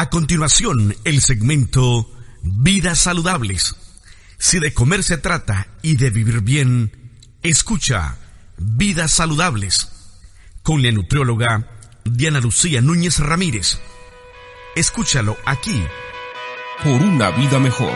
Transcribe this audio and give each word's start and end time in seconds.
A 0.00 0.08
continuación, 0.08 0.96
el 1.04 1.20
segmento 1.20 2.10
Vidas 2.42 3.00
Saludables. 3.00 3.76
Si 4.38 4.58
de 4.58 4.72
comer 4.72 5.02
se 5.02 5.18
trata 5.18 5.66
y 5.82 5.96
de 5.96 6.08
vivir 6.08 6.40
bien, 6.40 6.90
escucha 7.42 8.16
Vidas 8.56 9.10
Saludables 9.10 9.92
con 10.62 10.82
la 10.82 10.90
nutrióloga 10.90 11.68
Diana 12.06 12.40
Lucía 12.40 12.80
Núñez 12.80 13.18
Ramírez. 13.18 13.78
Escúchalo 14.74 15.36
aquí. 15.44 15.84
Por 16.82 17.02
una 17.02 17.30
vida 17.32 17.58
mejor. 17.58 17.92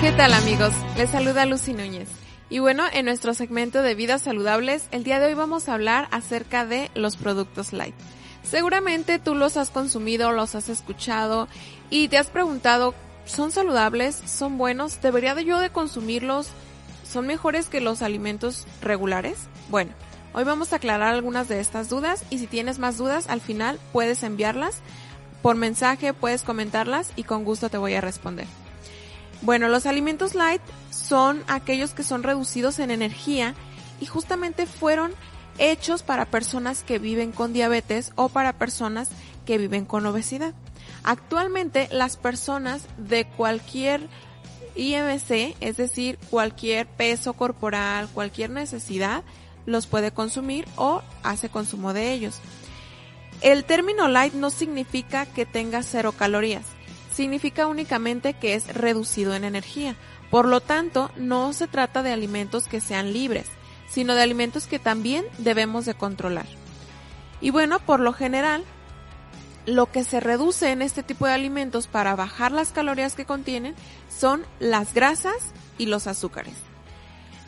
¿Qué 0.00 0.10
tal 0.16 0.34
amigos? 0.34 0.74
Les 0.96 1.08
saluda 1.08 1.46
Lucy 1.46 1.72
Núñez. 1.72 2.08
Y 2.50 2.58
bueno, 2.58 2.82
en 2.92 3.04
nuestro 3.04 3.32
segmento 3.32 3.80
de 3.80 3.94
vidas 3.94 4.22
saludables, 4.22 4.88
el 4.90 5.04
día 5.04 5.20
de 5.20 5.26
hoy 5.28 5.34
vamos 5.34 5.68
a 5.68 5.74
hablar 5.74 6.08
acerca 6.10 6.66
de 6.66 6.90
los 6.94 7.16
productos 7.16 7.72
light. 7.72 7.94
Seguramente 8.42 9.20
tú 9.20 9.36
los 9.36 9.56
has 9.56 9.70
consumido, 9.70 10.32
los 10.32 10.56
has 10.56 10.68
escuchado 10.68 11.46
y 11.90 12.08
te 12.08 12.18
has 12.18 12.26
preguntado, 12.26 12.92
¿son 13.24 13.52
saludables? 13.52 14.20
¿Son 14.26 14.58
buenos? 14.58 15.00
¿Debería 15.00 15.36
de 15.36 15.44
yo 15.44 15.60
de 15.60 15.70
consumirlos? 15.70 16.48
¿Son 17.08 17.24
mejores 17.24 17.68
que 17.68 17.80
los 17.80 18.02
alimentos 18.02 18.66
regulares? 18.82 19.38
Bueno, 19.68 19.92
hoy 20.32 20.42
vamos 20.42 20.72
a 20.72 20.76
aclarar 20.76 21.14
algunas 21.14 21.46
de 21.46 21.60
estas 21.60 21.88
dudas 21.88 22.24
y 22.30 22.38
si 22.38 22.48
tienes 22.48 22.80
más 22.80 22.96
dudas, 22.96 23.28
al 23.28 23.40
final 23.40 23.78
puedes 23.92 24.24
enviarlas 24.24 24.80
por 25.40 25.54
mensaje, 25.54 26.14
puedes 26.14 26.42
comentarlas 26.42 27.12
y 27.14 27.22
con 27.22 27.44
gusto 27.44 27.68
te 27.68 27.78
voy 27.78 27.94
a 27.94 28.00
responder. 28.00 28.46
Bueno, 29.42 29.68
los 29.68 29.86
alimentos 29.86 30.34
light 30.34 30.60
son 31.10 31.42
aquellos 31.48 31.92
que 31.92 32.04
son 32.04 32.22
reducidos 32.22 32.78
en 32.78 32.92
energía 32.92 33.56
y 34.00 34.06
justamente 34.06 34.64
fueron 34.66 35.10
hechos 35.58 36.04
para 36.04 36.24
personas 36.24 36.84
que 36.84 37.00
viven 37.00 37.32
con 37.32 37.52
diabetes 37.52 38.12
o 38.14 38.28
para 38.28 38.52
personas 38.52 39.10
que 39.44 39.58
viven 39.58 39.86
con 39.86 40.06
obesidad. 40.06 40.54
Actualmente 41.02 41.88
las 41.90 42.16
personas 42.16 42.86
de 42.96 43.24
cualquier 43.26 44.08
IMC, 44.76 45.56
es 45.60 45.76
decir, 45.76 46.16
cualquier 46.30 46.86
peso 46.86 47.32
corporal, 47.32 48.08
cualquier 48.14 48.50
necesidad, 48.50 49.24
los 49.66 49.88
puede 49.88 50.12
consumir 50.12 50.68
o 50.76 51.02
hace 51.24 51.48
consumo 51.48 51.92
de 51.92 52.12
ellos. 52.12 52.38
El 53.40 53.64
término 53.64 54.06
light 54.06 54.34
no 54.34 54.48
significa 54.50 55.26
que 55.26 55.44
tenga 55.44 55.82
cero 55.82 56.12
calorías 56.16 56.66
significa 57.20 57.66
únicamente 57.66 58.32
que 58.32 58.54
es 58.54 58.66
reducido 58.68 59.34
en 59.34 59.44
energía. 59.44 59.94
Por 60.30 60.48
lo 60.48 60.62
tanto, 60.62 61.10
no 61.16 61.52
se 61.52 61.68
trata 61.68 62.02
de 62.02 62.14
alimentos 62.14 62.66
que 62.66 62.80
sean 62.80 63.12
libres, 63.12 63.44
sino 63.90 64.14
de 64.14 64.22
alimentos 64.22 64.66
que 64.66 64.78
también 64.78 65.26
debemos 65.36 65.84
de 65.84 65.92
controlar. 65.92 66.46
Y 67.42 67.50
bueno, 67.50 67.78
por 67.78 68.00
lo 68.00 68.14
general, 68.14 68.64
lo 69.66 69.92
que 69.92 70.02
se 70.02 70.20
reduce 70.20 70.70
en 70.70 70.80
este 70.80 71.02
tipo 71.02 71.26
de 71.26 71.34
alimentos 71.34 71.88
para 71.88 72.16
bajar 72.16 72.52
las 72.52 72.72
calorías 72.72 73.14
que 73.14 73.26
contienen 73.26 73.74
son 74.08 74.46
las 74.58 74.94
grasas 74.94 75.52
y 75.76 75.84
los 75.84 76.06
azúcares. 76.06 76.54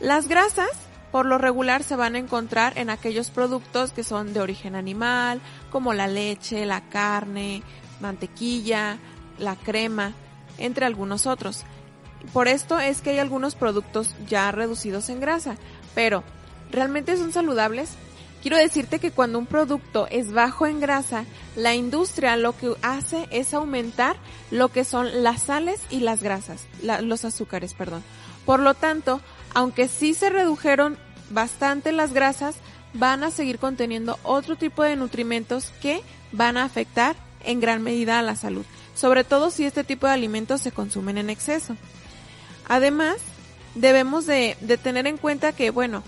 Las 0.00 0.26
grasas, 0.26 0.70
por 1.12 1.26
lo 1.26 1.38
regular, 1.38 1.84
se 1.84 1.94
van 1.94 2.16
a 2.16 2.18
encontrar 2.18 2.76
en 2.76 2.90
aquellos 2.90 3.30
productos 3.30 3.92
que 3.92 4.02
son 4.02 4.32
de 4.32 4.40
origen 4.40 4.74
animal, 4.74 5.40
como 5.70 5.94
la 5.94 6.08
leche, 6.08 6.66
la 6.66 6.80
carne, 6.88 7.62
mantequilla, 8.00 8.98
la 9.40 9.56
crema, 9.56 10.12
entre 10.58 10.86
algunos 10.86 11.26
otros. 11.26 11.64
Por 12.32 12.48
esto 12.48 12.78
es 12.78 13.00
que 13.00 13.10
hay 13.10 13.18
algunos 13.18 13.54
productos 13.54 14.14
ya 14.28 14.52
reducidos 14.52 15.08
en 15.08 15.20
grasa, 15.20 15.56
pero 15.94 16.22
¿realmente 16.70 17.16
son 17.16 17.32
saludables? 17.32 17.90
Quiero 18.42 18.56
decirte 18.56 18.98
que 19.00 19.10
cuando 19.10 19.38
un 19.38 19.46
producto 19.46 20.06
es 20.10 20.32
bajo 20.32 20.66
en 20.66 20.80
grasa, 20.80 21.24
la 21.56 21.74
industria 21.74 22.36
lo 22.36 22.56
que 22.56 22.72
hace 22.82 23.26
es 23.30 23.52
aumentar 23.52 24.16
lo 24.50 24.68
que 24.70 24.84
son 24.84 25.22
las 25.22 25.42
sales 25.42 25.80
y 25.90 26.00
las 26.00 26.22
grasas, 26.22 26.66
los 27.02 27.24
azúcares, 27.24 27.74
perdón. 27.74 28.02
Por 28.46 28.60
lo 28.60 28.74
tanto, 28.74 29.20
aunque 29.52 29.88
sí 29.88 30.14
se 30.14 30.30
redujeron 30.30 30.96
bastante 31.28 31.92
las 31.92 32.14
grasas, 32.14 32.56
van 32.94 33.24
a 33.24 33.30
seguir 33.30 33.58
conteniendo 33.58 34.18
otro 34.22 34.56
tipo 34.56 34.82
de 34.82 34.96
nutrimentos 34.96 35.70
que 35.82 36.00
van 36.32 36.56
a 36.56 36.64
afectar 36.64 37.16
en 37.44 37.60
gran 37.60 37.82
medida 37.82 38.18
a 38.18 38.22
la 38.22 38.36
salud 38.36 38.64
sobre 39.00 39.24
todo 39.24 39.50
si 39.50 39.64
este 39.64 39.82
tipo 39.82 40.06
de 40.06 40.12
alimentos 40.12 40.60
se 40.60 40.72
consumen 40.72 41.16
en 41.16 41.30
exceso. 41.30 41.74
Además, 42.68 43.16
debemos 43.74 44.26
de, 44.26 44.58
tener 44.82 45.06
en 45.06 45.16
cuenta 45.16 45.52
que, 45.52 45.70
bueno, 45.70 46.02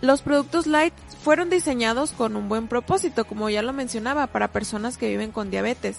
los 0.00 0.22
productos 0.22 0.66
light 0.66 0.94
fueron 1.22 1.50
diseñados 1.50 2.12
con 2.12 2.36
un 2.36 2.48
buen 2.48 2.66
propósito, 2.66 3.26
como 3.26 3.50
ya 3.50 3.60
lo 3.60 3.74
mencionaba, 3.74 4.26
para 4.28 4.52
personas 4.52 4.96
que 4.96 5.10
viven 5.10 5.32
con 5.32 5.50
diabetes 5.50 5.98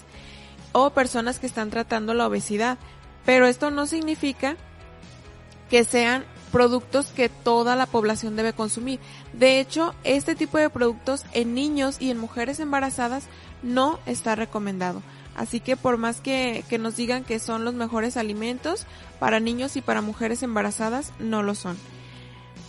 o 0.72 0.90
personas 0.90 1.38
que 1.38 1.46
están 1.46 1.70
tratando 1.70 2.12
la 2.12 2.26
obesidad. 2.26 2.76
Pero 3.24 3.46
esto 3.46 3.70
no 3.70 3.86
significa 3.86 4.56
que 5.70 5.84
sean 5.84 6.24
productos 6.50 7.06
que 7.06 7.28
toda 7.28 7.76
la 7.76 7.86
población 7.86 8.34
debe 8.34 8.52
consumir. 8.52 8.98
De 9.32 9.60
hecho, 9.60 9.94
este 10.02 10.34
tipo 10.34 10.58
de 10.58 10.70
productos 10.70 11.24
en 11.34 11.54
niños 11.54 11.98
y 12.00 12.10
en 12.10 12.18
mujeres 12.18 12.58
embarazadas 12.58 13.26
no 13.62 14.00
está 14.06 14.34
recomendado. 14.34 15.02
Así 15.36 15.60
que 15.60 15.76
por 15.76 15.96
más 15.96 16.20
que, 16.20 16.64
que 16.68 16.78
nos 16.78 16.96
digan 16.96 17.24
que 17.24 17.38
son 17.38 17.64
los 17.64 17.74
mejores 17.74 18.16
alimentos, 18.16 18.86
para 19.18 19.40
niños 19.40 19.76
y 19.76 19.82
para 19.82 20.02
mujeres 20.02 20.42
embarazadas 20.42 21.12
no 21.18 21.42
lo 21.42 21.54
son. 21.54 21.76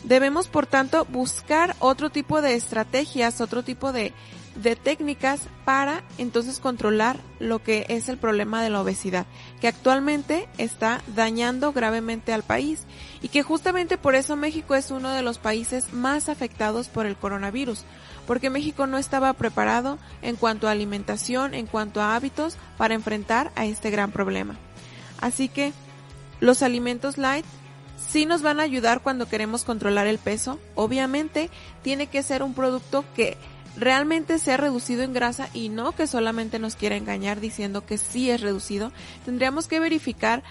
Debemos, 0.03 0.47
por 0.47 0.67
tanto, 0.67 1.05
buscar 1.05 1.75
otro 1.79 2.09
tipo 2.09 2.41
de 2.41 2.55
estrategias, 2.55 3.39
otro 3.41 3.63
tipo 3.63 3.93
de, 3.93 4.13
de 4.55 4.75
técnicas 4.75 5.41
para 5.65 6.03
entonces 6.17 6.59
controlar 6.59 7.17
lo 7.39 7.63
que 7.63 7.85
es 7.89 8.09
el 8.09 8.17
problema 8.17 8.61
de 8.61 8.69
la 8.69 8.81
obesidad, 8.81 9.25
que 9.61 9.67
actualmente 9.67 10.47
está 10.57 11.01
dañando 11.15 11.73
gravemente 11.73 12.33
al 12.33 12.43
país 12.43 12.85
y 13.21 13.29
que 13.29 13.43
justamente 13.43 13.97
por 13.97 14.15
eso 14.15 14.35
México 14.35 14.75
es 14.75 14.91
uno 14.91 15.09
de 15.09 15.23
los 15.23 15.39
países 15.39 15.93
más 15.93 16.29
afectados 16.29 16.89
por 16.89 17.05
el 17.05 17.15
coronavirus, 17.15 17.83
porque 18.27 18.49
México 18.49 18.87
no 18.87 18.97
estaba 18.97 19.33
preparado 19.33 19.97
en 20.21 20.35
cuanto 20.35 20.67
a 20.67 20.71
alimentación, 20.71 21.53
en 21.53 21.67
cuanto 21.67 22.01
a 22.01 22.15
hábitos 22.15 22.57
para 22.77 22.93
enfrentar 22.93 23.51
a 23.55 23.65
este 23.65 23.91
gran 23.91 24.11
problema. 24.11 24.55
Así 25.19 25.49
que 25.49 25.73
los 26.39 26.61
alimentos 26.63 27.17
light 27.17 27.45
sí 27.97 28.25
nos 28.25 28.41
van 28.41 28.59
a 28.59 28.63
ayudar 28.63 29.01
cuando 29.01 29.27
queremos 29.27 29.63
controlar 29.63 30.07
el 30.07 30.17
peso. 30.17 30.59
Obviamente 30.75 31.49
tiene 31.81 32.07
que 32.07 32.23
ser 32.23 32.43
un 32.43 32.53
producto 32.53 33.05
que 33.15 33.37
realmente 33.75 34.37
sea 34.39 34.57
reducido 34.57 35.03
en 35.03 35.13
grasa 35.13 35.49
y 35.53 35.69
no 35.69 35.93
que 35.93 36.07
solamente 36.07 36.59
nos 36.59 36.75
quiera 36.75 36.95
engañar 36.95 37.39
diciendo 37.39 37.85
que 37.85 37.97
sí 37.97 38.29
es 38.29 38.41
reducido. 38.41 38.91
Tendríamos 39.25 39.67
que 39.67 39.79
verificar 39.79 40.43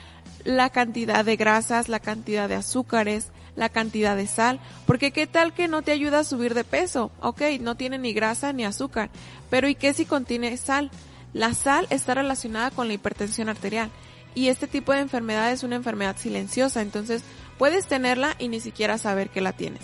la 0.44 0.71
cantidad 0.71 1.25
de 1.25 1.37
grasas, 1.37 1.89
la 1.89 2.00
cantidad 2.00 2.49
de 2.49 2.56
azúcares, 2.56 3.28
la 3.56 3.68
cantidad 3.68 4.16
de 4.16 4.26
sal, 4.26 4.60
porque 4.86 5.12
qué 5.12 5.26
tal 5.26 5.52
que 5.52 5.68
no 5.68 5.82
te 5.82 5.92
ayuda 5.92 6.20
a 6.20 6.24
subir 6.24 6.54
de 6.54 6.64
peso, 6.64 7.10
ok, 7.20 7.42
no 7.60 7.76
tiene 7.76 7.98
ni 7.98 8.12
grasa 8.12 8.52
ni 8.52 8.64
azúcar, 8.64 9.10
pero 9.50 9.68
¿y 9.68 9.74
qué 9.74 9.92
si 9.94 10.06
contiene 10.06 10.56
sal? 10.56 10.90
La 11.32 11.54
sal 11.54 11.86
está 11.91 12.14
relacionada 12.14 12.70
con 12.70 12.88
la 12.88 12.94
hipertensión 12.94 13.48
arterial 13.48 13.91
y 14.34 14.48
este 14.48 14.66
tipo 14.66 14.92
de 14.92 15.00
enfermedad 15.00 15.52
es 15.52 15.62
una 15.62 15.76
enfermedad 15.76 16.16
silenciosa, 16.16 16.82
entonces 16.82 17.22
puedes 17.58 17.86
tenerla 17.86 18.34
y 18.38 18.48
ni 18.48 18.60
siquiera 18.60 18.98
saber 18.98 19.28
que 19.30 19.41
la 19.41 19.52
tienes. 19.52 19.82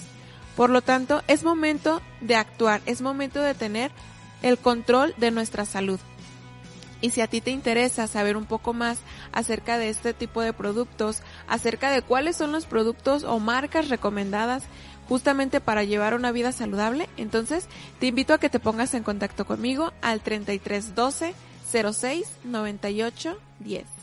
Por 0.57 0.71
lo 0.71 0.83
tanto, 0.83 1.23
es 1.29 1.45
momento 1.45 2.03
de 2.21 2.35
actuar, 2.35 2.81
es 2.87 3.01
momento 3.01 3.41
de 3.41 3.55
tener 3.55 3.93
el 4.43 4.59
control 4.59 5.15
de 5.17 5.31
nuestra 5.31 5.65
salud. 5.65 6.01
Y 7.01 7.11
si 7.11 7.21
a 7.21 7.29
ti 7.29 7.41
te 7.41 7.51
interesa 7.51 8.07
saber 8.07 8.37
un 8.37 8.45
poco 8.45 8.73
más 8.73 8.99
acerca 9.33 9.79
de 9.79 9.89
este 9.89 10.15
tipo 10.15 10.41
de 10.41 10.53
productos, 10.53 11.23
acerca 11.47 11.91
de 11.91 12.03
cuáles 12.03 12.37
son 12.37 12.53
los 12.53 12.67
productos 12.67 13.25
o 13.25 13.39
marcas 13.39 13.89
recomendadas 13.89 14.65
justamente 15.09 15.61
para 15.61 15.85
llevar 15.85 16.15
una 16.15 16.33
vida 16.33 16.53
saludable, 16.53 17.09
entonces 17.17 17.67
te 17.99 18.07
invito 18.07 18.35
a 18.35 18.39
que 18.39 18.51
te 18.51 18.61
pongas 18.61 18.95
en 18.95 19.03
contacto 19.03 19.47
conmigo 19.47 19.93
al 20.03 20.21
3312 20.21 21.35
06 21.71 22.29
98 22.45 23.39
10. 23.61 23.98